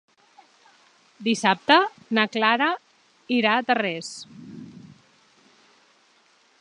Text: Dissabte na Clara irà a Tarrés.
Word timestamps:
Dissabte 1.27 1.77
na 2.19 2.23
Clara 2.37 2.71
irà 3.37 3.53
a 3.59 3.67
Tarrés. 3.69 4.11